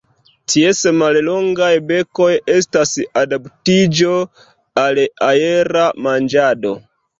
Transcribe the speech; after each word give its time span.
Ties 0.51 0.79
mallongaj 1.01 1.67
bekoj 1.91 2.29
estas 2.55 2.95
adaptiĝo 3.23 4.17
al 4.87 5.05
aera 5.31 5.87
manĝado. 6.11 6.77